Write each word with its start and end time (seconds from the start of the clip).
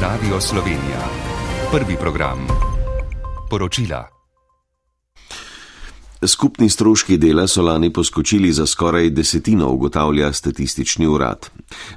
Radio 0.00 0.40
Slovenija. 0.40 1.00
Prvi 1.72 1.96
program. 1.96 2.46
Poročila. 3.50 4.15
Skupni 6.24 6.70
stroški 6.70 7.18
dela 7.20 7.44
so 7.46 7.62
lani 7.62 7.90
poskočili 7.92 8.52
za 8.52 8.66
skoraj 8.66 9.10
desetino, 9.10 9.68
ugotavlja 9.68 10.32
statistični 10.32 11.06
urad. 11.06 11.46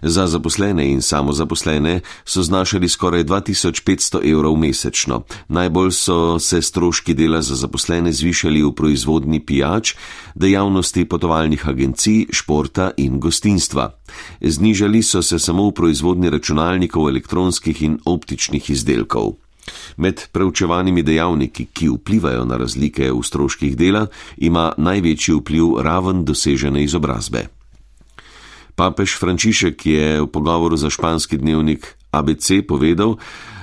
Za 0.02 0.28
zaposlene 0.28 0.92
in 0.92 1.02
samozaposlene 1.02 2.02
so 2.26 2.44
znašali 2.44 2.90
skoraj 2.90 3.24
2500 3.24 4.32
evrov 4.32 4.58
mesečno. 4.58 5.24
Najbolj 5.48 5.92
so 5.92 6.40
se 6.40 6.62
stroški 6.62 7.14
dela 7.14 7.42
za 7.42 7.56
zaposlene 7.56 8.12
zvišali 8.12 8.64
v 8.64 8.72
proizvodni 8.76 9.40
pijač, 9.46 9.96
dejavnosti 10.36 11.06
potovalnih 11.06 11.68
agencij, 11.68 12.26
športa 12.32 12.92
in 12.98 13.20
gostinstva. 13.20 13.94
Znižali 14.42 15.04
so 15.04 15.22
se 15.22 15.40
samo 15.40 15.70
v 15.70 15.72
proizvodni 15.72 16.30
računalnikov, 16.30 17.10
elektronskih 17.10 17.82
in 17.82 18.00
optičnih 18.06 18.70
izdelkov. 18.70 19.34
Med 20.00 20.30
preučevanimi 20.32 21.04
dejavniki, 21.04 21.68
ki 21.76 21.90
vplivajo 21.92 22.46
na 22.48 22.58
razlike 22.58 23.12
v 23.12 23.20
stroških 23.20 23.76
dela, 23.76 24.08
ima 24.38 24.72
največji 24.78 25.36
vpliv 25.42 25.82
raven 25.84 26.24
dosežene 26.24 26.84
izobrazbe. 26.84 27.50
Papež 28.80 29.20
Frančišek 29.20 29.86
je 29.86 30.22
v 30.24 30.28
pogovoru 30.32 30.80
za 30.80 30.88
španski 30.88 31.36
dnevnik 31.36 32.00
ABC 32.16 32.64
povedal, 32.64 33.20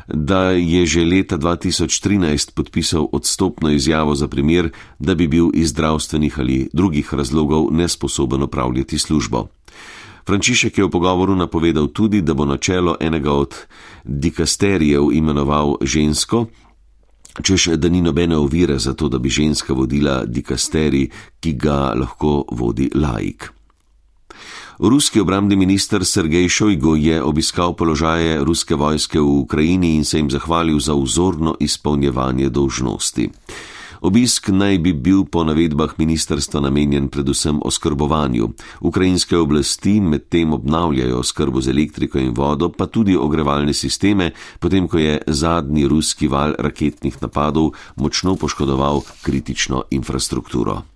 da 0.06 0.52
je 0.52 0.86
že 0.86 1.08
leta 1.08 1.40
2013 1.40 2.52
podpisal 2.54 3.08
odstopno 3.12 3.70
izjavo 3.72 4.14
za 4.14 4.28
primer, 4.28 4.70
da 4.98 5.14
bi 5.14 5.26
bil 5.26 5.50
iz 5.54 5.72
zdravstvenih 5.72 6.38
ali 6.38 6.68
drugih 6.72 7.14
razlogov 7.14 7.72
nesposoben 7.72 8.42
opravljati 8.42 8.98
službo. 8.98 9.48
Frančišek 10.26 10.78
je 10.78 10.84
v 10.84 10.90
pogovoru 10.90 11.36
napovedal 11.38 11.86
tudi, 11.94 12.22
da 12.22 12.34
bo 12.34 12.44
na 12.44 12.58
čelo 12.58 12.96
enega 13.00 13.32
od 13.32 13.54
dikasterijev 14.04 15.12
imenoval 15.12 15.76
žensko, 15.82 16.46
češ 17.42 17.78
da 17.78 17.88
ni 17.88 18.02
nobene 18.02 18.36
ovire 18.36 18.78
za 18.78 18.94
to, 18.94 19.08
da 19.08 19.18
bi 19.18 19.30
ženska 19.30 19.74
vodila 19.74 20.24
dikasterij, 20.26 21.10
ki 21.40 21.52
ga 21.52 21.94
lahko 21.94 22.44
vodi 22.50 22.90
laik. 22.94 23.52
Ruski 24.78 25.20
obramni 25.20 25.56
minister 25.56 26.04
Sergej 26.04 26.48
Šojgo 26.48 26.96
je 26.96 27.22
obiskal 27.22 27.72
položaje 27.76 28.44
ruske 28.44 28.74
vojske 28.74 29.20
v 29.20 29.24
Ukrajini 29.46 29.94
in 29.96 30.04
se 30.04 30.18
jim 30.18 30.30
zahvalil 30.30 30.80
za 30.80 30.94
vzorno 30.94 31.54
izpolnjevanje 31.60 32.48
dolžnosti. 32.48 33.30
Obisk 34.00 34.48
naj 34.48 34.78
bi 34.78 34.92
bil 34.92 35.24
po 35.24 35.44
navedbah 35.44 35.94
ministerstva 35.98 36.60
namenjen 36.60 37.08
predvsem 37.08 37.60
oskrbovanju. 37.64 38.48
Ukrajinske 38.80 39.38
oblasti 39.38 40.00
medtem 40.00 40.52
obnavljajo 40.52 41.22
skrbo 41.22 41.60
z 41.60 41.70
elektriko 41.70 42.18
in 42.18 42.34
vodo, 42.36 42.68
pa 42.68 42.86
tudi 42.86 43.16
ogrevalne 43.16 43.74
sisteme, 43.74 44.32
potem 44.60 44.88
ko 44.88 44.98
je 44.98 45.20
zadnji 45.26 45.88
ruski 45.88 46.28
val 46.28 46.54
raketnih 46.58 47.22
napadov 47.22 47.72
močno 47.96 48.36
poškodoval 48.36 49.00
kritično 49.22 49.82
infrastrukturo. 49.90 50.95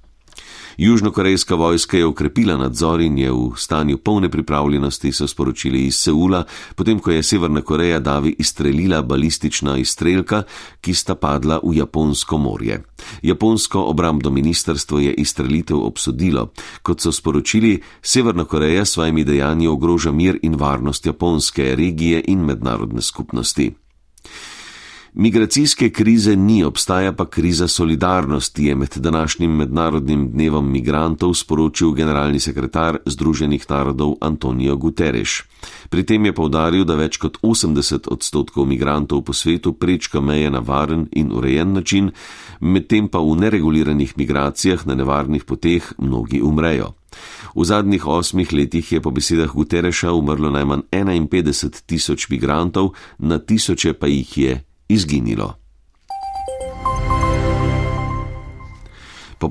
Južnokorejska 0.79 1.55
vojska 1.55 1.97
je 1.97 2.07
ukrepila 2.07 2.57
nadzor 2.57 3.01
in 3.01 3.19
je 3.19 3.33
v 3.33 3.53
stanju 3.57 3.99
polne 3.99 4.29
pripravljenosti, 4.29 5.13
so 5.13 5.27
sporočili 5.29 5.87
iz 5.87 5.97
Seula, 5.97 6.45
potem 6.75 6.99
ko 6.99 7.11
je 7.11 7.23
Severna 7.23 7.61
Koreja 7.61 7.99
davi 7.99 8.35
izstrelila 8.39 9.03
balistična 9.03 9.77
izstrelka, 9.77 10.43
ki 10.81 10.95
sta 10.95 11.15
padla 11.15 11.61
v 11.63 11.77
Japonsko 11.77 12.39
morje. 12.39 12.83
Japonsko 13.23 13.83
obrambno 13.83 14.31
ministrstvo 14.31 14.99
je 14.99 15.15
izstrelitev 15.15 15.79
obsodilo. 15.79 16.51
Kot 16.83 17.01
so 17.01 17.13
sporočili, 17.13 17.83
Severna 18.03 18.45
Koreja 18.45 18.85
svojimi 18.85 19.25
dejanji 19.25 19.67
ogroža 19.67 20.13
mir 20.13 20.39
in 20.43 20.55
varnost 20.55 21.07
japonske 21.07 21.75
regije 21.77 22.25
in 22.27 22.45
mednarodne 22.45 23.03
skupnosti. 23.03 23.73
Migracijske 25.15 25.91
krize 25.91 26.37
ni, 26.37 26.65
obstaja 26.65 27.13
pa 27.13 27.27
kriza 27.27 27.69
solidarnosti, 27.69 28.65
je 28.65 28.75
med 28.75 28.97
današnjim 28.97 29.57
mednarodnim 29.57 30.31
dnevom 30.31 30.71
migrantov 30.71 31.35
sporočil 31.35 31.93
generalni 31.93 32.41
sekretar 32.41 32.99
Združenih 33.07 33.71
narodov 33.71 34.15
Antonijo 34.21 34.77
Guterres. 34.77 35.29
Pri 35.89 36.07
tem 36.07 36.27
je 36.27 36.35
povdaril, 36.35 36.85
da 36.85 36.95
več 36.95 37.19
kot 37.19 37.39
80 37.43 38.07
odstotkov 38.07 38.69
migrantov 38.71 39.25
po 39.25 39.33
svetu 39.33 39.73
prečka 39.73 40.21
meje 40.21 40.51
na 40.51 40.59
varen 40.59 41.09
in 41.13 41.33
urejen 41.33 41.73
način, 41.73 42.13
medtem 42.61 43.09
pa 43.09 43.19
v 43.19 43.35
nereguliranih 43.35 44.15
migracijah 44.17 44.87
na 44.87 44.95
nevarnih 44.95 45.45
poteh 45.45 45.93
mnogi 45.99 46.41
umrejo. 46.43 46.95
V 47.55 47.65
zadnjih 47.65 48.07
osmih 48.07 48.53
letih 48.53 48.93
je 48.93 49.01
po 49.01 49.11
besedah 49.11 49.51
Guterreša 49.51 50.13
umrlo 50.13 50.51
najmanj 50.51 50.87
51 50.91 51.83
tisoč 51.87 52.29
migrantov, 52.31 52.95
na 53.19 53.39
tisoče 53.39 53.93
pa 53.93 54.07
jih 54.07 54.39
je 54.39 54.70
izginilo. 54.91 55.55
Po 59.39 59.49